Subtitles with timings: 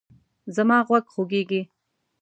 [0.55, 1.61] زما غوږ خوږیږي